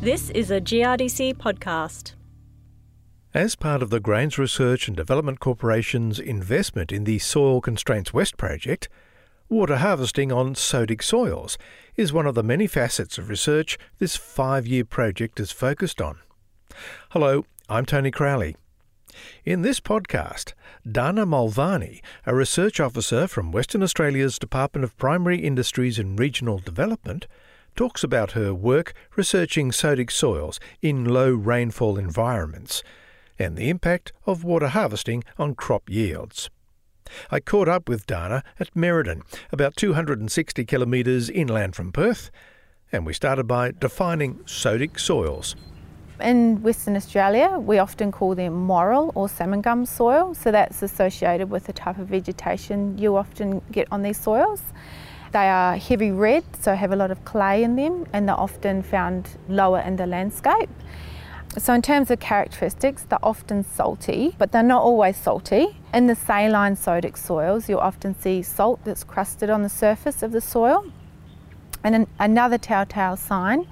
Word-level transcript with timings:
This 0.00 0.30
is 0.30 0.50
a 0.50 0.62
GRDC 0.62 1.34
podcast. 1.34 2.14
As 3.34 3.54
part 3.54 3.82
of 3.82 3.90
the 3.90 4.00
Grains 4.00 4.38
Research 4.38 4.88
and 4.88 4.96
Development 4.96 5.38
Corporation's 5.38 6.18
investment 6.18 6.90
in 6.90 7.04
the 7.04 7.18
Soil 7.18 7.60
Constraints 7.60 8.14
West 8.14 8.38
project, 8.38 8.88
water 9.50 9.76
harvesting 9.76 10.32
on 10.32 10.54
sodic 10.54 11.02
soils 11.02 11.58
is 11.96 12.14
one 12.14 12.26
of 12.26 12.34
the 12.34 12.42
many 12.42 12.66
facets 12.66 13.18
of 13.18 13.28
research 13.28 13.76
this 13.98 14.16
five 14.16 14.66
year 14.66 14.86
project 14.86 15.38
is 15.38 15.52
focused 15.52 16.00
on. 16.00 16.18
Hello, 17.10 17.44
I'm 17.68 17.84
Tony 17.84 18.10
Crowley. 18.10 18.56
In 19.44 19.60
this 19.60 19.80
podcast, 19.80 20.54
Dana 20.90 21.26
Mulvaney, 21.26 22.00
a 22.24 22.34
research 22.34 22.80
officer 22.80 23.28
from 23.28 23.52
Western 23.52 23.82
Australia's 23.82 24.38
Department 24.38 24.82
of 24.82 24.96
Primary 24.96 25.40
Industries 25.40 25.98
and 25.98 26.18
Regional 26.18 26.58
Development, 26.58 27.26
talks 27.80 28.04
about 28.04 28.32
her 28.32 28.52
work 28.52 28.92
researching 29.16 29.70
sodic 29.70 30.10
soils 30.10 30.60
in 30.82 31.02
low 31.02 31.30
rainfall 31.30 31.96
environments 31.96 32.82
and 33.38 33.56
the 33.56 33.70
impact 33.70 34.12
of 34.26 34.44
water 34.44 34.68
harvesting 34.68 35.24
on 35.38 35.54
crop 35.54 35.88
yields. 35.88 36.50
I 37.30 37.40
caught 37.40 37.68
up 37.68 37.88
with 37.88 38.06
Dana 38.06 38.44
at 38.58 38.74
Merredin, 38.74 39.22
about 39.50 39.76
260 39.76 40.62
kilometres 40.66 41.30
inland 41.30 41.74
from 41.74 41.90
Perth, 41.90 42.30
and 42.92 43.06
we 43.06 43.14
started 43.14 43.44
by 43.44 43.70
defining 43.70 44.34
sodic 44.44 45.00
soils. 45.00 45.56
In 46.20 46.62
Western 46.62 46.96
Australia, 46.96 47.58
we 47.58 47.78
often 47.78 48.12
call 48.12 48.34
them 48.34 48.52
marl 48.66 49.10
or 49.14 49.26
salmon 49.26 49.62
gum 49.62 49.86
soil, 49.86 50.34
so 50.34 50.52
that's 50.52 50.82
associated 50.82 51.48
with 51.48 51.64
the 51.64 51.72
type 51.72 51.96
of 51.96 52.08
vegetation 52.08 52.98
you 52.98 53.16
often 53.16 53.62
get 53.72 53.88
on 53.90 54.02
these 54.02 54.20
soils. 54.20 54.60
They 55.32 55.48
are 55.48 55.76
heavy 55.76 56.10
red, 56.10 56.44
so 56.60 56.74
have 56.74 56.92
a 56.92 56.96
lot 56.96 57.10
of 57.10 57.24
clay 57.24 57.62
in 57.62 57.76
them, 57.76 58.06
and 58.12 58.28
they're 58.28 58.38
often 58.38 58.82
found 58.82 59.38
lower 59.48 59.80
in 59.80 59.96
the 59.96 60.06
landscape. 60.06 60.70
So, 61.58 61.74
in 61.74 61.82
terms 61.82 62.10
of 62.10 62.20
characteristics, 62.20 63.04
they're 63.08 63.24
often 63.24 63.64
salty, 63.64 64.34
but 64.38 64.52
they're 64.52 64.62
not 64.62 64.82
always 64.82 65.16
salty. 65.16 65.76
In 65.92 66.06
the 66.06 66.14
saline 66.14 66.76
sodic 66.76 67.16
soils, 67.16 67.68
you'll 67.68 67.80
often 67.80 68.14
see 68.20 68.42
salt 68.42 68.80
that's 68.84 69.02
crusted 69.02 69.50
on 69.50 69.62
the 69.62 69.68
surface 69.68 70.22
of 70.22 70.32
the 70.32 70.40
soil. 70.40 70.84
And 71.82 72.06
another 72.18 72.58
telltale 72.58 73.16
sign 73.16 73.66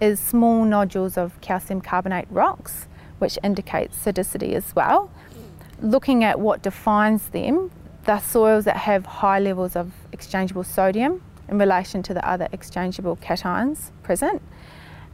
is 0.00 0.20
small 0.20 0.64
nodules 0.64 1.18
of 1.18 1.40
calcium 1.40 1.80
carbonate 1.80 2.28
rocks, 2.30 2.86
which 3.18 3.38
indicates 3.42 3.98
sodicity 3.98 4.54
as 4.54 4.74
well. 4.74 5.10
Looking 5.80 6.24
at 6.24 6.40
what 6.40 6.62
defines 6.62 7.28
them, 7.28 7.70
the 8.08 8.18
soils 8.20 8.64
that 8.64 8.78
have 8.78 9.04
high 9.04 9.38
levels 9.38 9.76
of 9.76 9.92
exchangeable 10.12 10.64
sodium 10.64 11.20
in 11.46 11.58
relation 11.58 12.02
to 12.02 12.14
the 12.14 12.26
other 12.26 12.48
exchangeable 12.52 13.16
cations 13.16 13.90
present. 14.02 14.40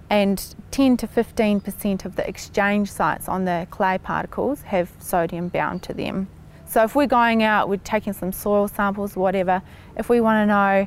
And 0.09 0.55
10 0.71 0.99
to 0.99 1.09
15% 1.09 2.05
of 2.05 2.15
the 2.15 2.29
exchange 2.29 2.93
sites 2.93 3.29
on 3.29 3.47
the 3.47 3.67
clay 3.73 3.99
particles 3.99 4.63
have 4.63 4.93
sodium 5.01 5.49
bound 5.49 5.83
to 5.83 5.93
them. 5.93 6.29
So 6.67 6.85
if 6.85 6.95
we're 6.95 7.09
going 7.09 7.43
out, 7.43 7.69
we're 7.69 7.79
taking 7.79 8.13
some 8.13 8.31
soil 8.31 8.69
samples, 8.69 9.17
whatever, 9.17 9.61
if 9.97 10.09
we 10.09 10.21
want 10.21 10.37
to 10.43 10.47
know 10.47 10.87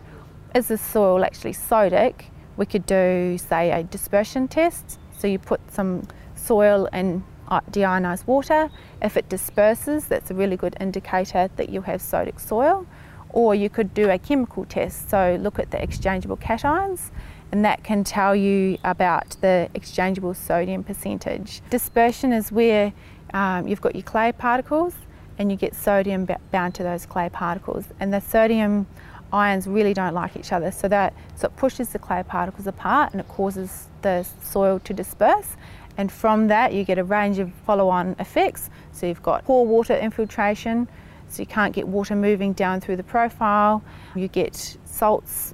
is 0.56 0.70
the 0.70 0.78
soil 0.78 1.26
actually 1.26 1.56
sodic, 1.56 2.28
we 2.56 2.66
could 2.66 2.86
do, 2.86 3.38
say, 3.38 3.70
a 3.72 3.84
dispersion 3.84 4.48
test. 4.48 4.98
So 5.18 5.28
you 5.28 5.40
put 5.40 5.60
some 5.70 6.08
soil 6.36 6.86
in 6.94 7.26
deionized 7.50 8.28
water. 8.28 8.70
If 9.02 9.18
it 9.18 9.30
disperses, 9.30 10.06
that's 10.06 10.32
a 10.32 10.34
really 10.34 10.58
good 10.58 10.76
indicator 10.80 11.50
that 11.56 11.70
you 11.70 11.82
have 11.82 12.02
sodic 12.02 12.40
soil. 12.40 12.86
Or 13.30 13.54
you 13.54 13.70
could 13.70 13.94
do 13.94 14.10
a 14.10 14.18
chemical 14.18 14.66
test, 14.66 15.10
so 15.10 15.38
look 15.42 15.60
at 15.60 15.72
the 15.72 15.82
exchangeable 15.82 16.38
cations, 16.38 17.12
and 17.52 17.64
that 17.66 17.84
can 17.84 18.04
tell 18.04 18.36
you 18.36 18.78
about 18.84 19.36
the 19.42 19.70
exchangeable 19.74 20.34
sodium 20.34 20.84
percentage. 20.84 21.62
Dispersion 21.70 22.32
is 22.32 22.52
where 22.52 22.94
um, 23.34 23.68
you've 23.68 23.82
got 23.82 23.96
your 23.96 24.04
clay 24.04 24.32
particles 24.32 24.96
and 25.38 25.52
you 25.52 25.58
get 25.58 25.76
sodium 25.76 26.28
bound 26.52 26.74
to 26.76 26.84
those 26.84 27.06
clay 27.06 27.30
particles, 27.30 27.86
and 28.00 28.14
the 28.14 28.22
sodium 28.22 28.88
ions 29.32 29.68
really 29.68 29.94
don't 29.94 30.14
like 30.14 30.36
each 30.38 30.52
other, 30.54 30.72
so 30.72 30.88
that 30.88 31.14
so 31.36 31.48
it 31.48 31.56
pushes 31.58 31.90
the 31.90 32.00
clay 32.00 32.24
particles 32.24 32.66
apart 32.66 33.12
and 33.12 33.20
it 33.20 33.28
causes 33.28 33.88
the 34.02 34.26
soil 34.42 34.80
to 34.80 34.94
disperse 34.94 35.58
and 35.98 36.12
from 36.12 36.48
that 36.48 36.74
you 36.74 36.84
get 36.84 36.98
a 36.98 37.04
range 37.04 37.40
of 37.40 37.52
follow-on 37.66 38.16
effects. 38.20 38.70
So 38.92 39.06
you've 39.06 39.24
got 39.24 39.44
poor 39.46 39.66
water 39.66 39.96
infiltration, 39.96 40.88
so 41.30 41.42
you 41.42 41.48
can't 41.48 41.74
get 41.74 41.88
water 41.88 42.16
moving 42.16 42.54
down 42.54 42.80
through 42.80 42.96
the 42.96 43.04
profile. 43.04 43.84
You 44.16 44.28
get 44.28 44.78
salts 44.86 45.54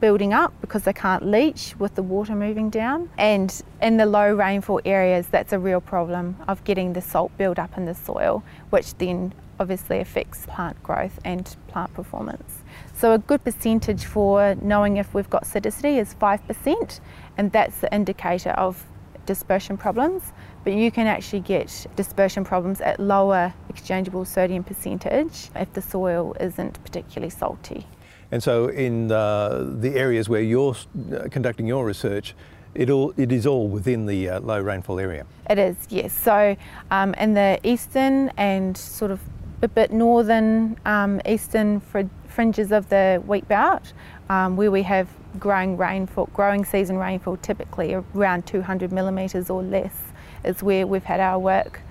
building 0.00 0.32
up 0.32 0.52
because 0.62 0.84
they 0.84 0.92
can't 0.94 1.26
leach 1.26 1.74
with 1.78 1.94
the 1.94 2.02
water 2.02 2.34
moving 2.34 2.70
down. 2.70 3.10
And 3.18 3.62
in 3.82 3.98
the 3.98 4.06
low 4.06 4.34
rainfall 4.34 4.80
areas, 4.84 5.26
that's 5.26 5.52
a 5.52 5.58
real 5.58 5.80
problem 5.80 6.36
of 6.48 6.64
getting 6.64 6.94
the 6.94 7.02
salt 7.02 7.36
build 7.36 7.58
up 7.58 7.76
in 7.76 7.84
the 7.84 7.94
soil, 7.94 8.42
which 8.70 8.94
then 8.94 9.34
obviously 9.58 10.00
affects 10.00 10.46
plant 10.46 10.82
growth 10.82 11.20
and 11.22 11.54
plant 11.68 11.92
performance. 11.92 12.62
So 12.94 13.12
a 13.12 13.18
good 13.18 13.44
percentage 13.44 14.06
for 14.06 14.54
knowing 14.62 14.96
if 14.96 15.12
we've 15.12 15.28
got 15.28 15.44
sodicity 15.44 15.98
is 15.98 16.14
5%, 16.14 17.00
and 17.36 17.52
that's 17.52 17.80
the 17.80 17.94
indicator 17.94 18.50
of 18.50 18.86
dispersion 19.26 19.76
problems, 19.76 20.32
but 20.64 20.72
you 20.72 20.90
can 20.90 21.06
actually 21.06 21.40
get 21.40 21.86
dispersion 21.96 22.44
problems 22.44 22.80
at 22.80 23.00
lower 23.00 23.52
exchangeable 23.68 24.24
sodium 24.24 24.64
percentage 24.64 25.50
if 25.56 25.72
the 25.72 25.82
soil 25.82 26.34
isn't 26.40 26.82
particularly 26.84 27.30
salty. 27.30 27.86
And 28.32 28.42
so, 28.42 28.68
in 28.68 29.10
uh, 29.10 29.66
the 29.78 29.96
areas 29.96 30.28
where 30.28 30.42
you're 30.42 30.76
uh, 31.12 31.28
conducting 31.30 31.66
your 31.66 31.84
research, 31.84 32.34
it, 32.74 32.88
all, 32.88 33.12
it 33.16 33.32
is 33.32 33.46
all 33.46 33.68
within 33.68 34.06
the 34.06 34.28
uh, 34.28 34.40
low 34.40 34.60
rainfall 34.60 35.00
area? 35.00 35.26
It 35.48 35.58
is, 35.58 35.76
yes. 35.88 36.12
So, 36.12 36.56
um, 36.92 37.14
in 37.14 37.34
the 37.34 37.58
eastern 37.64 38.28
and 38.36 38.76
sort 38.76 39.10
of 39.10 39.20
a 39.62 39.68
bit 39.68 39.92
northern 39.92 40.76
um, 40.86 41.20
eastern 41.26 41.80
fr- 41.80 42.02
fringes 42.40 42.72
of 42.72 42.88
the 42.88 43.22
wheat 43.26 43.46
belt, 43.48 43.92
um, 44.30 44.56
where 44.56 44.70
we 44.70 44.82
have 44.82 45.06
growing 45.38 45.76
rainfall, 45.76 46.24
growing 46.32 46.64
season 46.64 46.96
rainfall 46.96 47.36
typically 47.36 47.92
around 48.14 48.46
200 48.46 48.90
millimetres 48.90 49.50
or 49.50 49.62
less 49.62 49.94
is 50.42 50.62
where 50.62 50.86
we've 50.86 51.04
had 51.04 51.20
our 51.20 51.38
work 51.38 51.82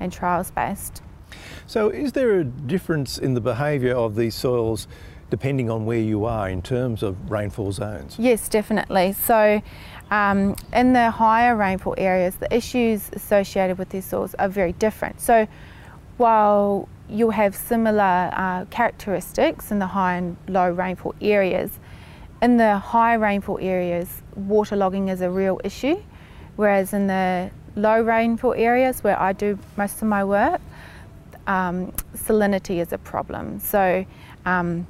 and 0.00 0.12
trials 0.12 0.50
based. 0.50 1.00
So 1.66 1.88
is 1.88 2.12
there 2.12 2.38
a 2.40 2.44
difference 2.44 3.16
in 3.16 3.32
the 3.32 3.40
behaviour 3.40 3.96
of 3.96 4.14
these 4.14 4.34
soils 4.34 4.88
depending 5.30 5.70
on 5.70 5.86
where 5.86 6.00
you 6.12 6.26
are 6.26 6.50
in 6.50 6.60
terms 6.60 7.02
of 7.02 7.30
rainfall 7.30 7.72
zones? 7.72 8.16
Yes, 8.18 8.46
definitely. 8.50 9.14
So 9.14 9.62
um, 10.10 10.54
in 10.74 10.92
the 10.92 11.10
higher 11.12 11.56
rainfall 11.56 11.94
areas, 11.96 12.36
the 12.36 12.54
issues 12.54 13.08
associated 13.14 13.78
with 13.78 13.88
these 13.88 14.04
soils 14.04 14.34
are 14.34 14.50
very 14.50 14.72
different. 14.72 15.18
So 15.22 15.48
while 16.18 16.90
you'll 17.14 17.30
have 17.30 17.54
similar 17.54 18.30
uh, 18.32 18.64
characteristics 18.66 19.70
in 19.70 19.78
the 19.78 19.86
high 19.86 20.16
and 20.16 20.36
low 20.48 20.70
rainfall 20.70 21.14
areas, 21.20 21.78
in 22.42 22.58
the 22.58 22.78
high 22.78 23.14
rainfall 23.14 23.58
areas, 23.60 24.22
waterlogging 24.38 25.10
is 25.10 25.20
a 25.22 25.30
real 25.30 25.60
issue, 25.64 26.02
whereas 26.56 26.92
in 26.92 27.06
the 27.06 27.50
low 27.76 28.02
rainfall 28.02 28.52
areas 28.54 29.02
where 29.02 29.18
I 29.18 29.32
do 29.32 29.58
most 29.76 30.02
of 30.02 30.08
my 30.08 30.24
work, 30.24 30.60
um, 31.46 31.92
salinity 32.14 32.80
is 32.80 32.92
a 32.92 32.98
problem. 32.98 33.60
So 33.60 34.04
um, 34.44 34.86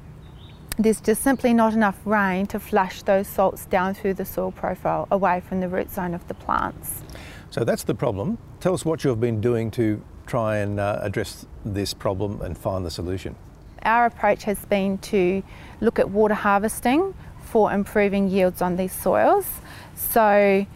there's 0.79 1.01
just 1.01 1.23
simply 1.23 1.55
not 1.55 1.75
enough 1.75 2.01
rain 2.05 2.47
to 2.47 2.59
flush 2.59 3.03
those 3.03 3.29
salts 3.29 3.67
down 3.67 3.95
through 3.95 4.15
the 4.15 4.25
soil 4.25 4.51
profile 4.51 5.07
away 5.11 5.41
from 5.47 5.61
the 5.61 5.69
root 5.69 5.91
zone 5.91 6.15
of 6.15 6.27
the 6.27 6.35
plants. 6.35 7.05
So 7.51 7.65
that's 7.65 7.85
the 7.85 7.95
problem. 7.95 8.39
Tell 8.59 8.75
us 8.75 8.85
what 8.85 9.05
you've 9.05 9.21
been 9.21 9.41
doing 9.41 9.71
to 9.73 10.03
try 10.27 10.57
and 10.57 10.81
uh, 10.81 10.99
address 11.03 11.47
this 11.65 11.95
problem 11.95 12.41
and 12.43 12.57
find 12.57 12.85
the 12.85 12.91
solution. 12.91 13.37
Our 13.83 14.07
approach 14.07 14.45
has 14.45 14.65
been 14.67 14.99
to 14.99 15.43
look 15.81 15.99
at 15.99 16.11
water 16.11 16.35
harvesting 16.35 17.15
for 17.43 17.73
improving 17.73 18.29
yields 18.29 18.63
on 18.63 18.77
these 18.77 18.93
soils. 18.93 19.47
So, 19.95 20.67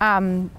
um, 0.00 0.50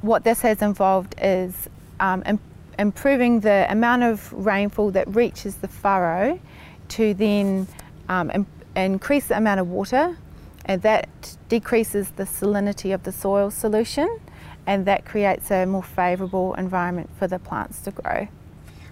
what 0.00 0.24
this 0.24 0.40
has 0.40 0.62
involved 0.62 1.14
is 1.20 1.68
um, 1.98 2.22
Im- 2.24 2.40
improving 2.78 3.40
the 3.40 3.66
amount 3.70 4.02
of 4.02 4.32
rainfall 4.32 4.90
that 4.92 5.14
reaches 5.14 5.56
the 5.56 5.68
furrow 5.68 6.40
to 6.88 7.14
then 7.14 7.66
um, 8.08 8.46
increase 8.74 9.26
the 9.26 9.36
amount 9.36 9.60
of 9.60 9.68
water, 9.68 10.16
and 10.64 10.80
that 10.82 11.36
decreases 11.48 12.10
the 12.12 12.24
salinity 12.24 12.94
of 12.94 13.02
the 13.02 13.12
soil 13.12 13.50
solution, 13.50 14.20
and 14.66 14.86
that 14.86 15.04
creates 15.04 15.50
a 15.50 15.66
more 15.66 15.82
favourable 15.82 16.54
environment 16.54 17.10
for 17.18 17.26
the 17.28 17.38
plants 17.38 17.80
to 17.82 17.90
grow. 17.90 18.28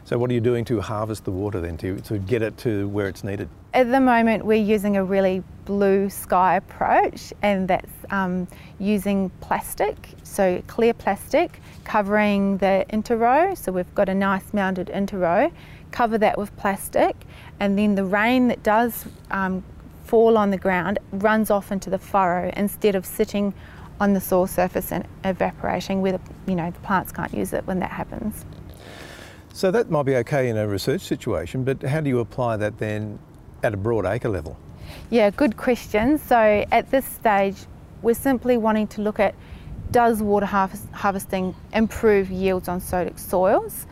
So, 0.09 0.17
what 0.17 0.31
are 0.31 0.33
you 0.33 0.41
doing 0.41 0.65
to 0.65 0.81
harvest 0.81 1.27
the 1.27 1.31
water 1.31 1.61
then 1.61 1.77
to, 1.77 2.01
to 2.01 2.17
get 2.17 2.41
it 2.41 2.57
to 2.59 2.89
where 2.89 3.09
it's 3.09 3.23
needed? 3.23 3.47
At 3.75 3.91
the 3.91 4.01
moment, 4.01 4.43
we're 4.43 4.55
using 4.55 4.97
a 4.97 5.05
really 5.05 5.43
blue 5.67 6.09
sky 6.09 6.57
approach, 6.57 7.35
and 7.43 7.69
that's 7.69 7.93
um, 8.09 8.49
using 8.79 9.29
plastic, 9.43 10.15
so 10.23 10.63
clear 10.67 10.95
plastic 10.95 11.61
covering 11.85 12.57
the 12.57 12.89
interrow. 12.89 13.55
So, 13.55 13.71
we've 13.71 13.95
got 13.95 14.09
a 14.09 14.15
nice 14.15 14.55
mounded 14.55 14.89
interrow, 14.89 15.53
cover 15.91 16.17
that 16.17 16.39
with 16.39 16.57
plastic, 16.57 17.15
and 17.61 17.79
then 17.79 17.95
the 17.95 18.07
rain 18.07 18.49
that 18.49 18.63
does 18.63 19.05
um, 19.31 19.63
fall 20.05 20.39
on 20.39 20.49
the 20.49 20.57
ground 20.57 21.01
runs 21.13 21.51
off 21.51 21.71
into 21.71 21.91
the 21.91 21.99
furrow 21.99 22.51
instead 22.57 22.95
of 22.95 23.05
sitting 23.05 23.53
on 24.01 24.15
the 24.15 24.23
soil 24.23 24.47
surface 24.47 24.91
and 24.91 25.07
evaporating 25.25 26.01
where 26.01 26.13
the, 26.13 26.21
you 26.47 26.55
know, 26.55 26.71
the 26.71 26.81
plants 26.81 27.13
can't 27.13 27.35
use 27.35 27.53
it 27.53 27.67
when 27.67 27.79
that 27.81 27.91
happens. 27.91 28.47
So 29.59 29.73
that 29.73 29.91
might 29.91 30.05
be 30.05 30.15
okay 30.15 30.51
in 30.51 30.57
a 30.57 30.69
research 30.69 31.01
situation, 31.01 31.65
but 31.65 31.83
how 31.83 32.01
do 32.01 32.09
you 32.09 32.21
apply 32.21 32.59
that 32.59 32.79
then 32.79 33.19
at 33.65 33.75
a 33.75 33.77
broad 33.77 34.07
acre 34.07 34.29
level? 34.29 34.57
Yeah, 35.11 35.31
good 35.31 35.57
question. 35.57 36.17
So 36.17 36.65
at 36.71 36.93
this 36.93 37.05
stage, 37.05 37.57
we're 38.01 38.15
simply 38.15 38.57
wanting 38.57 38.87
to 38.87 39.03
look 39.03 39.19
at 39.19 39.35
does 39.91 40.23
water 40.23 40.47
harvest, 40.47 40.89
harvesting 40.93 41.57
improve 41.73 42.31
yields 42.31 42.69
on 42.69 42.81
sodic 42.81 43.19
soils? 43.19 43.89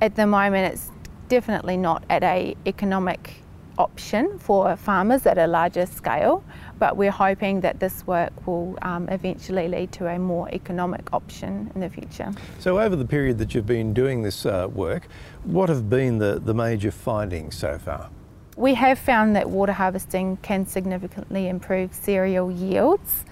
At 0.00 0.14
the 0.14 0.24
moment, 0.24 0.72
it's 0.72 0.88
definitely 1.26 1.76
not 1.76 2.04
at 2.08 2.22
a 2.22 2.54
economic 2.64 3.42
option 3.78 4.38
for 4.38 4.76
farmers 4.76 5.26
at 5.26 5.38
a 5.38 5.46
larger 5.46 5.86
scale, 5.86 6.44
but 6.78 6.96
we're 6.96 7.10
hoping 7.10 7.60
that 7.60 7.80
this 7.80 8.06
work 8.06 8.46
will 8.46 8.78
um, 8.82 9.08
eventually 9.08 9.68
lead 9.68 9.92
to 9.92 10.06
a 10.06 10.18
more 10.18 10.48
economic 10.50 11.12
option 11.12 11.70
in 11.74 11.80
the 11.80 11.88
future. 11.88 12.32
So, 12.58 12.78
over 12.78 12.96
the 12.96 13.04
period 13.04 13.38
that 13.38 13.54
you've 13.54 13.66
been 13.66 13.92
doing 13.94 14.22
this 14.22 14.46
uh, 14.46 14.68
work, 14.72 15.08
what 15.44 15.68
have 15.68 15.88
been 15.88 16.18
the, 16.18 16.40
the 16.42 16.54
major 16.54 16.90
findings 16.90 17.56
so 17.56 17.78
far? 17.78 18.10
We 18.56 18.72
have 18.74 18.98
found 18.98 19.36
that 19.36 19.50
water 19.50 19.72
harvesting 19.72 20.38
can 20.38 20.66
significantly 20.66 21.48
improve 21.48 21.92
cereal 21.92 22.50
yields. 22.50 23.24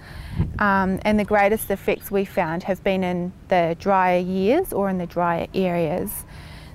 Um, 0.59 0.99
and 1.03 1.19
the 1.19 1.23
greatest 1.23 1.71
effects 1.71 2.11
we 2.11 2.25
found 2.25 2.63
have 2.63 2.83
been 2.83 3.03
in 3.03 3.33
the 3.47 3.75
drier 3.79 4.19
years 4.19 4.73
or 4.73 4.89
in 4.89 4.97
the 4.97 5.07
drier 5.07 5.47
areas. 5.53 6.25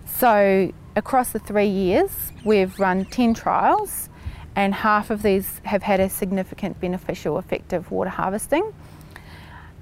So, 0.06 0.72
across 0.96 1.30
the 1.30 1.38
three 1.38 1.68
years, 1.68 2.32
we've 2.44 2.78
run 2.78 3.04
10 3.04 3.34
trials, 3.34 4.08
and 4.56 4.74
half 4.74 5.10
of 5.10 5.22
these 5.22 5.60
have 5.64 5.82
had 5.82 6.00
a 6.00 6.08
significant 6.08 6.80
beneficial 6.80 7.38
effect 7.38 7.72
of 7.72 7.90
water 7.90 8.10
harvesting. 8.10 8.72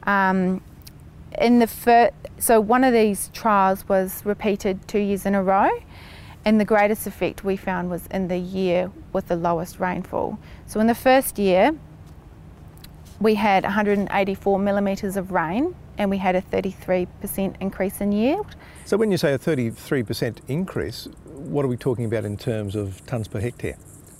Um, 0.05 0.63
in 1.39 1.59
the 1.59 1.67
fir- 1.67 2.11
so, 2.39 2.61
one 2.61 2.85
of 2.85 2.93
these 2.93 3.31
trials 3.33 3.89
was 3.89 4.25
repeated 4.25 4.87
two 4.89 4.99
years 4.99 5.27
in 5.27 5.35
a 5.35 5.43
row, 5.43 5.71
and 6.45 6.61
the 6.61 6.65
greatest 6.65 7.07
effect 7.07 7.45
we 7.45 7.57
found 7.57 7.91
was 7.91 8.07
in 8.09 8.29
the 8.29 8.39
year 8.39 8.91
with 9.13 9.29
the 9.29 9.37
lowest 9.37 9.81
rainfall. 9.81 10.39
So, 10.67 10.81
in 10.81 10.87
the 10.87 10.95
first 10.95 11.39
year, 11.39 11.73
we 13.21 13.35
had 13.35 13.65
184 13.65 14.59
millimetres 14.59 15.17
of 15.17 15.33
rain 15.33 15.75
and 15.97 16.11
we 16.11 16.19
had 16.19 16.37
a 16.37 16.43
33% 16.43 17.57
increase 17.61 18.01
in 18.01 18.13
yield. 18.13 18.55
So, 18.85 18.97
when 18.97 19.11
you 19.11 19.19
say 19.19 19.33
a 19.35 19.39
33% 19.39 20.39
increase, 20.47 21.09
what 21.25 21.65
are 21.65 21.69
we 21.69 21.77
talking 21.77 22.05
about 22.05 22.25
in 22.25 22.37
terms 22.37 22.77
of 22.77 23.05
tonnes 23.07 23.29
per 23.29 23.41
hectare? 23.41 23.77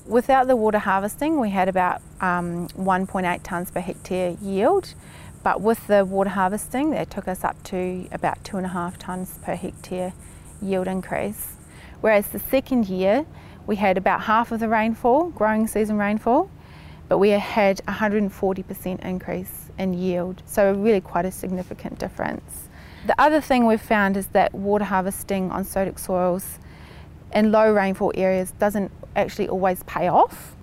Without 0.07 0.47
the 0.47 0.57
water 0.57 0.79
harvesting, 0.79 1.39
we 1.39 1.51
had 1.51 1.69
about 1.69 2.01
um, 2.21 2.67
1.8 2.69 3.43
tonnes 3.43 3.73
per 3.73 3.81
hectare 3.81 4.37
yield, 4.43 4.95
but 5.45 5.61
with 5.61 5.87
the 5.87 6.05
water 6.05 6.31
harvesting, 6.31 6.95
it 6.95 7.11
took 7.11 7.29
us 7.29 7.45
up 7.45 7.63
to 7.65 8.09
about 8.11 8.43
two 8.43 8.57
and 8.57 8.67
a 8.67 8.71
half 8.71 8.99
tonnes 8.99 9.41
per 9.43 9.55
hectare 9.55 10.13
yield 10.61 10.89
increase. 10.89 11.55
Whereas 12.01 12.29
the 12.29 12.39
second 12.39 12.89
year, 12.89 13.27
we 13.67 13.77
had 13.77 13.97
about 13.97 14.23
half 14.23 14.51
of 14.51 14.61
the 14.61 14.69
rainfall, 14.69 15.31
growing 15.31 15.67
season 15.67 15.99
rainfall, 15.99 16.51
but 17.09 17.19
we 17.19 17.31
had 17.31 17.79
140% 17.89 19.01
increase 19.01 19.71
in 19.79 19.95
yield, 19.95 20.43
so 20.47 20.73
really 20.73 21.01
quite 21.01 21.25
a 21.25 21.31
significant 21.31 21.99
difference. 21.99 22.69
The 23.07 23.19
other 23.21 23.41
thing 23.41 23.67
we've 23.67 23.81
found 23.81 24.17
is 24.17 24.27
that 24.29 24.55
water 24.55 24.85
harvesting 24.85 25.51
on 25.51 25.65
sodic 25.65 25.99
soils 25.99 26.59
in 27.33 27.53
low 27.53 27.73
rainfall 27.73 28.13
areas 28.15 28.53
doesn't 28.59 28.91
actually 29.17 29.49
always 29.49 29.83
pay 29.85 30.09
off. 30.09 30.55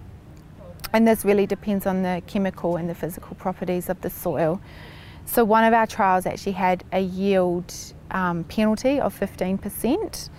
And 0.93 1.07
this 1.07 1.25
really 1.25 1.45
depends 1.45 1.85
on 1.85 2.03
the 2.03 2.21
chemical 2.27 2.77
and 2.77 2.89
the 2.89 2.95
physical 2.95 3.35
properties 3.35 3.89
of 3.89 3.99
the 4.01 4.09
soil. 4.09 4.61
So, 5.25 5.43
one 5.43 5.63
of 5.63 5.73
our 5.73 5.87
trials 5.87 6.25
actually 6.25 6.53
had 6.53 6.83
a 6.93 6.99
yield 6.99 7.73
um, 8.11 8.43
penalty 8.45 8.99
of 8.99 9.17
15%. 9.19 10.29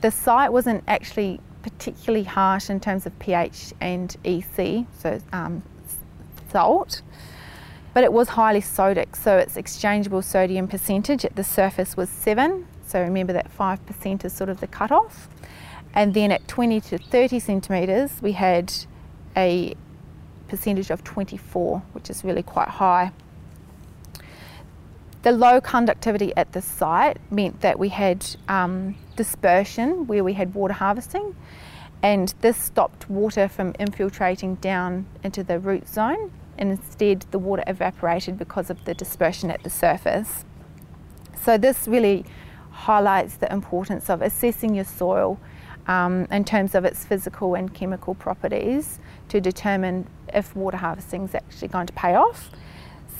The 0.00 0.10
site 0.10 0.52
wasn't 0.52 0.82
actually 0.88 1.40
particularly 1.62 2.24
harsh 2.24 2.70
in 2.70 2.80
terms 2.80 3.06
of 3.06 3.18
pH 3.18 3.72
and 3.80 4.16
EC, 4.24 4.86
so 4.98 5.20
um, 5.32 5.62
salt, 6.50 7.02
but 7.94 8.04
it 8.04 8.12
was 8.12 8.30
highly 8.30 8.60
sodic, 8.60 9.16
so 9.16 9.36
its 9.36 9.56
exchangeable 9.56 10.22
sodium 10.22 10.66
percentage 10.66 11.24
at 11.24 11.36
the 11.36 11.44
surface 11.44 11.96
was 11.96 12.08
7. 12.08 12.66
So 12.86 13.00
remember 13.00 13.32
that 13.34 13.50
5% 13.56 14.24
is 14.24 14.32
sort 14.32 14.48
of 14.48 14.60
the 14.60 14.66
cutoff. 14.66 15.28
And 15.94 16.14
then 16.14 16.32
at 16.32 16.46
20 16.48 16.80
to 16.80 16.98
30 16.98 17.38
centimetres, 17.38 18.12
we 18.22 18.32
had 18.32 18.72
a 19.36 19.74
percentage 20.48 20.90
of 20.90 21.04
24, 21.04 21.82
which 21.92 22.08
is 22.08 22.24
really 22.24 22.42
quite 22.42 22.68
high. 22.68 23.12
The 25.22 25.30
low 25.30 25.60
conductivity 25.60 26.36
at 26.36 26.50
the 26.50 26.60
site 26.60 27.18
meant 27.30 27.60
that 27.60 27.78
we 27.78 27.90
had 27.90 28.26
um, 28.48 28.96
dispersion 29.14 30.08
where 30.08 30.24
we 30.24 30.32
had 30.32 30.52
water 30.52 30.74
harvesting, 30.74 31.36
and 32.02 32.34
this 32.40 32.56
stopped 32.56 33.08
water 33.08 33.46
from 33.46 33.72
infiltrating 33.78 34.56
down 34.56 35.06
into 35.22 35.44
the 35.44 35.60
root 35.60 35.88
zone, 35.88 36.32
and 36.58 36.72
instead 36.72 37.24
the 37.30 37.38
water 37.38 37.62
evaporated 37.68 38.36
because 38.36 38.68
of 38.68 38.84
the 38.84 38.94
dispersion 38.94 39.48
at 39.52 39.62
the 39.62 39.70
surface. 39.70 40.44
So, 41.40 41.56
this 41.56 41.86
really 41.86 42.24
highlights 42.72 43.36
the 43.36 43.52
importance 43.52 44.10
of 44.10 44.22
assessing 44.22 44.74
your 44.74 44.84
soil 44.84 45.38
um, 45.86 46.26
in 46.32 46.44
terms 46.44 46.74
of 46.74 46.84
its 46.84 47.04
physical 47.04 47.54
and 47.54 47.72
chemical 47.72 48.16
properties 48.16 48.98
to 49.28 49.40
determine 49.40 50.08
if 50.34 50.56
water 50.56 50.78
harvesting 50.78 51.24
is 51.24 51.34
actually 51.36 51.68
going 51.68 51.86
to 51.86 51.92
pay 51.92 52.16
off. 52.16 52.50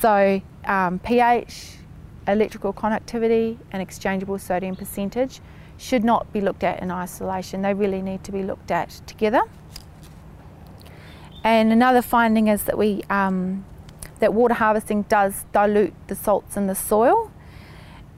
So, 0.00 0.42
um, 0.64 0.98
pH, 0.98 1.76
electrical 2.26 2.72
conductivity, 2.72 3.58
and 3.70 3.82
exchangeable 3.82 4.38
sodium 4.38 4.76
percentage 4.76 5.40
should 5.76 6.04
not 6.04 6.32
be 6.32 6.40
looked 6.40 6.62
at 6.62 6.80
in 6.82 6.90
isolation. 6.90 7.62
They 7.62 7.74
really 7.74 8.02
need 8.02 8.22
to 8.24 8.32
be 8.32 8.42
looked 8.42 8.70
at 8.70 8.90
together. 9.06 9.42
And 11.44 11.72
another 11.72 12.02
finding 12.02 12.46
is 12.48 12.64
that 12.64 12.78
we 12.78 13.02
um, 13.10 13.64
that 14.20 14.32
water 14.32 14.54
harvesting 14.54 15.02
does 15.02 15.44
dilute 15.52 15.94
the 16.06 16.14
salts 16.14 16.56
in 16.56 16.68
the 16.68 16.74
soil, 16.76 17.32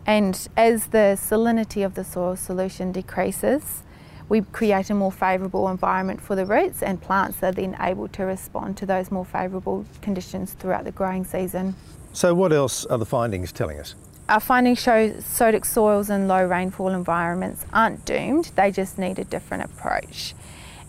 and 0.07 0.49
as 0.57 0.89
the 0.89 1.17
salinity 1.17 1.85
of 1.85 1.95
the 1.95 2.05
soil 2.05 2.37
solution 2.37 2.93
decreases, 2.93 3.83
we 4.29 4.43
create 4.43 4.91
a 4.91 4.95
more 4.95 5.13
favourable 5.13 5.69
environment 5.69 6.21
for 6.21 6.37
the 6.37 6.45
roots, 6.45 6.83
and 6.83 7.01
plants 7.01 7.43
are 7.43 7.53
then 7.53 7.77
able 7.81 8.09
to 8.09 8.25
respond 8.25 8.77
to 8.77 8.87
those 8.87 9.11
more 9.11 9.25
favourable 9.25 9.87
conditions 10.03 10.53
throughout 10.53 10.85
the 10.85 10.93
growing 10.93 11.25
season. 11.25 11.75
So, 12.15 12.33
what 12.33 12.53
else 12.53 12.87
are 12.87 12.97
the 12.97 13.05
findings 13.05 13.51
telling 13.51 13.81
us? 13.81 13.97
Our 14.29 14.39
findings 14.39 14.81
show 14.81 15.11
sodic 15.15 15.67
soils 15.67 16.11
in 16.11 16.29
low 16.29 16.47
rainfall 16.47 16.91
environments 16.91 17.67
aren't 17.73 18.05
doomed, 18.05 18.53
they 18.55 18.71
just 18.71 18.99
need 18.99 19.19
a 19.19 19.25
different 19.25 19.65
approach. 19.65 20.33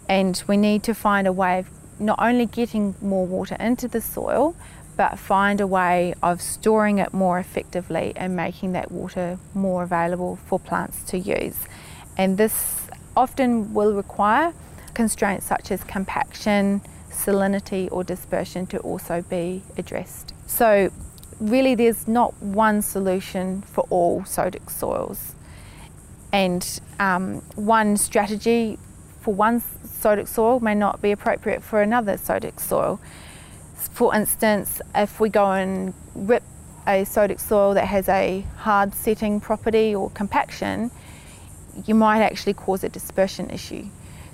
And 0.07 0.41
we 0.47 0.55
need 0.55 0.83
to 0.83 0.93
find 0.93 1.25
a 1.25 1.33
way 1.33 1.57
of 1.57 1.69
not 1.97 2.19
only 2.21 2.45
getting 2.45 2.93
more 3.01 3.25
water 3.25 3.57
into 3.59 3.87
the 3.87 4.01
soil, 4.01 4.55
but 4.97 5.17
find 5.17 5.59
a 5.59 5.65
way 5.65 6.13
of 6.21 6.43
storing 6.43 6.99
it 6.99 7.11
more 7.11 7.39
effectively 7.39 8.13
and 8.15 8.35
making 8.35 8.73
that 8.73 8.91
water 8.91 9.39
more 9.55 9.81
available 9.81 10.35
for 10.45 10.59
plants 10.59 11.01
to 11.05 11.17
use. 11.17 11.57
And 12.17 12.37
this 12.37 12.87
often 13.17 13.73
will 13.73 13.95
require 13.95 14.53
constraints 14.93 15.47
such 15.47 15.71
as 15.71 15.83
compaction, 15.83 16.81
salinity, 17.09 17.89
or 17.91 18.03
dispersion 18.03 18.67
to 18.67 18.77
also 18.77 19.23
be 19.23 19.63
addressed. 19.75 20.35
So, 20.45 20.91
really 21.39 21.75
there's 21.75 22.07
not 22.07 22.33
one 22.41 22.81
solution 22.81 23.61
for 23.63 23.85
all 23.89 24.21
sodic 24.21 24.69
soils. 24.69 25.35
And 26.31 26.79
um, 26.99 27.41
one 27.55 27.97
strategy 27.97 28.77
for 29.21 29.33
one 29.33 29.61
sodic 29.61 30.27
soil 30.27 30.59
may 30.59 30.75
not 30.75 31.01
be 31.01 31.11
appropriate 31.11 31.63
for 31.63 31.81
another 31.81 32.13
sodic 32.13 32.59
soil. 32.59 32.99
For 33.75 34.13
instance, 34.13 34.81
if 34.93 35.19
we 35.19 35.29
go 35.29 35.51
and 35.51 35.93
rip 36.13 36.43
a 36.87 37.03
sodic 37.03 37.39
soil 37.39 37.73
that 37.73 37.85
has 37.85 38.07
a 38.09 38.41
hard 38.57 38.93
setting 38.93 39.39
property 39.39 39.95
or 39.95 40.09
compaction, 40.11 40.91
you 41.85 41.95
might 41.95 42.21
actually 42.21 42.53
cause 42.53 42.83
a 42.83 42.89
dispersion 42.89 43.49
issue. 43.49 43.85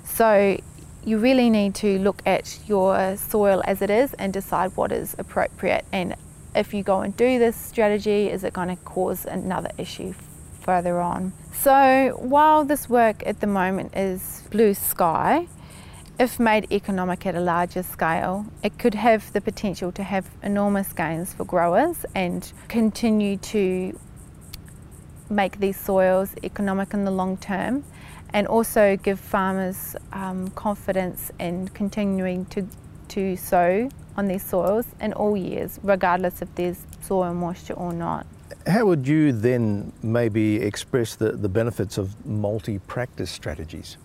So 0.04 0.58
you 1.04 1.18
really 1.18 1.50
need 1.50 1.74
to 1.76 1.98
look 1.98 2.22
at 2.26 2.58
your 2.68 3.16
soil 3.16 3.62
as 3.66 3.82
it 3.82 3.90
is 3.90 4.12
and 4.14 4.32
decide 4.32 4.76
what 4.76 4.92
is 4.92 5.16
appropriate 5.18 5.84
and 5.92 6.14
if 6.54 6.74
you 6.74 6.82
go 6.82 7.00
and 7.00 7.16
do 7.16 7.38
this 7.38 7.56
strategy, 7.56 8.28
is 8.28 8.44
it 8.44 8.52
going 8.52 8.68
to 8.68 8.76
cause 8.76 9.24
another 9.26 9.70
issue 9.78 10.14
further 10.60 11.00
on? 11.00 11.32
So, 11.52 12.16
while 12.18 12.64
this 12.64 12.88
work 12.88 13.22
at 13.26 13.40
the 13.40 13.46
moment 13.46 13.96
is 13.96 14.44
blue 14.50 14.74
sky, 14.74 15.46
if 16.18 16.38
made 16.38 16.70
economic 16.70 17.26
at 17.26 17.34
a 17.34 17.40
larger 17.40 17.82
scale, 17.82 18.46
it 18.62 18.78
could 18.78 18.94
have 18.94 19.32
the 19.32 19.40
potential 19.40 19.90
to 19.92 20.02
have 20.02 20.30
enormous 20.42 20.92
gains 20.92 21.32
for 21.32 21.44
growers 21.44 22.04
and 22.14 22.52
continue 22.68 23.36
to 23.38 23.98
make 25.30 25.58
these 25.58 25.78
soils 25.78 26.34
economic 26.42 26.92
in 26.92 27.04
the 27.04 27.10
long 27.10 27.36
term 27.38 27.84
and 28.32 28.46
also 28.46 28.96
give 28.96 29.18
farmers 29.18 29.96
um, 30.12 30.48
confidence 30.50 31.30
in 31.38 31.68
continuing 31.68 32.44
to 32.46 32.66
to 33.12 33.36
sow 33.36 33.88
on 34.16 34.28
these 34.28 34.44
soils 34.44 34.86
in 35.00 35.12
all 35.12 35.36
years, 35.36 35.80
regardless 35.82 36.42
if 36.42 36.54
there's 36.54 36.86
soil 37.00 37.34
moisture 37.34 37.74
or 37.74 37.92
not. 37.92 38.26
How 38.66 38.86
would 38.86 39.08
you 39.08 39.32
then 39.32 39.92
maybe 40.02 40.56
express 40.56 41.14
the, 41.16 41.32
the 41.32 41.48
benefits 41.48 41.98
of 41.98 42.24
multi 42.26 42.78
practice 42.78 43.30
strategies? 43.30 43.96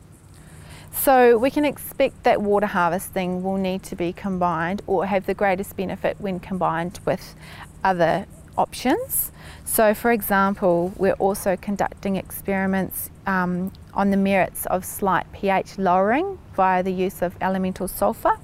So 0.91 1.37
we 1.37 1.51
can 1.51 1.63
expect 1.63 2.23
that 2.23 2.41
water 2.41 2.65
harvesting 2.65 3.43
will 3.43 3.57
need 3.57 3.83
to 3.83 3.95
be 3.95 4.13
combined 4.13 4.81
or 4.87 5.05
have 5.05 5.25
the 5.25 5.33
greatest 5.33 5.77
benefit 5.77 6.19
when 6.19 6.39
combined 6.39 6.99
with 7.05 7.35
other 7.83 8.25
options. 8.57 9.31
So, 9.63 9.93
for 9.93 10.11
example, 10.11 10.93
we're 10.97 11.13
also 11.13 11.55
conducting 11.55 12.15
experiments 12.15 13.09
um, 13.27 13.71
on 13.93 14.09
the 14.09 14.17
merits 14.17 14.65
of 14.65 14.83
slight 14.83 15.31
pH 15.33 15.77
lowering 15.77 16.39
via 16.55 16.81
the 16.81 16.91
use 16.91 17.21
of 17.21 17.35
elemental 17.41 17.87
sulfur. 17.87 18.37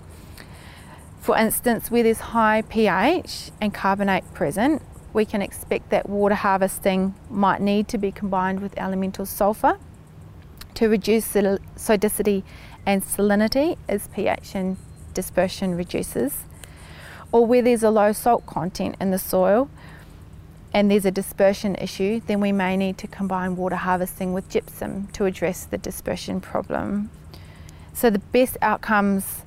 For 1.23 1.37
instance, 1.37 1.89
where 1.89 2.03
there's 2.03 2.19
high 2.19 2.63
pH 2.63 3.51
and 3.61 3.73
carbonate 3.73 4.25
present, 4.33 4.81
we 5.13 5.23
can 5.23 5.41
expect 5.41 5.89
that 5.89 6.09
water 6.09 6.35
harvesting 6.35 7.15
might 7.29 7.61
need 7.61 7.87
to 7.87 7.97
be 7.97 8.11
combined 8.11 8.59
with 8.59 8.77
elemental 8.77 9.25
sulfur 9.25 9.79
to 10.73 10.89
reduce 10.89 11.25
sodicity 11.27 12.43
and 12.85 13.01
salinity 13.01 13.77
as 13.87 14.07
pH 14.09 14.53
and 14.53 14.75
dispersion 15.13 15.75
reduces. 15.75 16.43
Or 17.31 17.45
where 17.45 17.61
there's 17.61 17.83
a 17.83 17.89
low 17.89 18.11
salt 18.11 18.45
content 18.45 18.97
in 18.99 19.11
the 19.11 19.17
soil 19.17 19.69
and 20.73 20.91
there's 20.91 21.05
a 21.05 21.11
dispersion 21.11 21.75
issue, 21.75 22.19
then 22.27 22.41
we 22.41 22.51
may 22.51 22.75
need 22.75 22.97
to 22.97 23.07
combine 23.07 23.55
water 23.55 23.77
harvesting 23.77 24.33
with 24.33 24.49
gypsum 24.49 25.07
to 25.13 25.23
address 25.23 25.63
the 25.63 25.77
dispersion 25.77 26.41
problem. 26.41 27.09
So 27.93 28.09
the 28.09 28.19
best 28.19 28.57
outcomes 28.61 29.43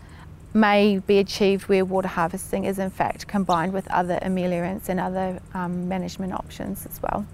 may 0.56 0.98
be 0.98 1.18
achieved 1.18 1.68
where 1.68 1.84
water 1.84 2.08
harvesting 2.08 2.64
is 2.64 2.78
in 2.78 2.90
fact 2.90 3.28
combined 3.28 3.72
with 3.72 3.86
other 3.90 4.18
ameliorants 4.22 4.88
and 4.88 4.98
other 4.98 5.40
um, 5.54 5.86
management 5.88 6.32
options 6.32 6.86
as 6.86 7.00
well. 7.02 7.26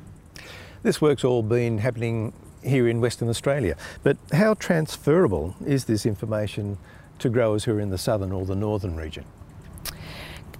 This 0.82 1.00
work's 1.00 1.24
all 1.24 1.42
been 1.42 1.78
happening 1.78 2.32
here 2.62 2.88
in 2.88 3.00
Western 3.00 3.28
Australia, 3.28 3.76
but 4.02 4.16
how 4.32 4.54
transferable 4.54 5.54
is 5.64 5.84
this 5.84 6.04
information 6.04 6.78
to 7.20 7.28
growers 7.28 7.64
who 7.64 7.72
are 7.72 7.80
in 7.80 7.90
the 7.90 7.98
southern 7.98 8.32
or 8.32 8.44
the 8.44 8.56
northern 8.56 8.96
region? 8.96 9.24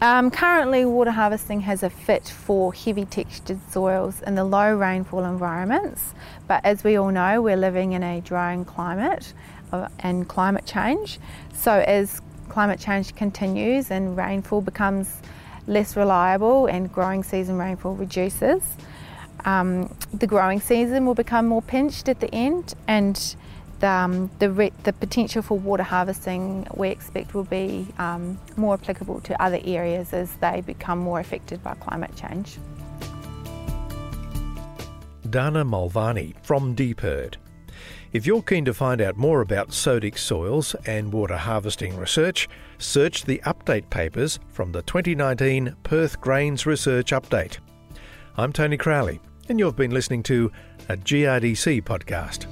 Um, 0.00 0.32
currently, 0.32 0.84
water 0.84 1.12
harvesting 1.12 1.60
has 1.60 1.84
a 1.84 1.90
fit 1.90 2.28
for 2.28 2.74
heavy 2.74 3.04
textured 3.04 3.60
soils 3.70 4.20
in 4.22 4.34
the 4.34 4.42
low 4.42 4.74
rainfall 4.74 5.24
environments, 5.24 6.14
but 6.48 6.64
as 6.64 6.82
we 6.82 6.96
all 6.96 7.12
know, 7.12 7.40
we're 7.40 7.56
living 7.56 7.92
in 7.92 8.02
a 8.02 8.20
drying 8.20 8.64
climate 8.64 9.32
uh, 9.72 9.88
and 10.00 10.28
climate 10.28 10.66
change. 10.66 11.20
So, 11.52 11.84
as 11.86 12.20
climate 12.52 12.78
change 12.78 13.14
continues 13.14 13.90
and 13.90 14.14
rainfall 14.14 14.60
becomes 14.60 15.22
less 15.66 15.96
reliable 15.96 16.66
and 16.66 16.92
growing 16.92 17.22
season 17.22 17.56
rainfall 17.56 17.94
reduces, 17.94 18.62
um, 19.46 19.90
the 20.12 20.26
growing 20.26 20.60
season 20.60 21.06
will 21.06 21.14
become 21.14 21.46
more 21.46 21.62
pinched 21.62 22.10
at 22.10 22.20
the 22.20 22.32
end, 22.34 22.74
and 22.86 23.36
the, 23.80 23.88
um, 23.88 24.30
the, 24.38 24.70
the, 24.84 24.92
potential 24.92 25.40
for 25.40 25.58
water 25.58 25.82
harvesting 25.82 26.66
we 26.74 26.90
expect 26.90 27.32
will 27.34 27.44
be 27.44 27.86
um, 27.98 28.38
more 28.56 28.74
applicable 28.74 29.20
to 29.22 29.42
other 29.42 29.58
areas 29.64 30.12
as 30.12 30.30
they 30.34 30.60
become 30.60 30.98
more 30.98 31.20
affected 31.20 31.62
by 31.64 31.74
climate 31.76 32.14
change. 32.14 32.58
Dana 35.30 35.64
Mulvaney 35.64 36.34
from 36.42 36.76
DPIRD. 36.76 37.36
If 38.12 38.26
you're 38.26 38.42
keen 38.42 38.64
to 38.66 38.74
find 38.74 39.00
out 39.00 39.16
more 39.16 39.40
about 39.40 39.70
sodic 39.70 40.18
soils 40.18 40.74
and 40.86 41.12
water 41.12 41.36
harvesting 41.36 41.96
research, 41.96 42.48
search 42.78 43.24
the 43.24 43.40
update 43.46 43.88
papers 43.90 44.38
from 44.48 44.72
the 44.72 44.82
2019 44.82 45.76
Perth 45.82 46.20
Grains 46.20 46.66
Research 46.66 47.12
Update. 47.12 47.58
I'm 48.36 48.52
Tony 48.52 48.76
Crowley, 48.76 49.20
and 49.48 49.58
you've 49.58 49.76
been 49.76 49.92
listening 49.92 50.22
to 50.24 50.50
a 50.88 50.96
GRDC 50.96 51.82
podcast. 51.82 52.46